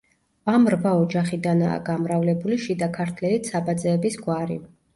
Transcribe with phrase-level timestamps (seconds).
[0.53, 4.63] ამ რვა ოჯახიდანაა გამრავლებული შიდა ქართლელი ცაბაძეების გვარი.